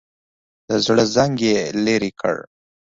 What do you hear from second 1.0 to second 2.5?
زنګ یې لرې کړ.